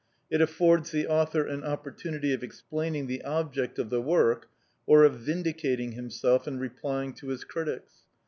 [0.31, 4.49] It affords the author an opportunity of explaining the object of the work,
[4.87, 7.97] or of vindicating himself and replying to his critics.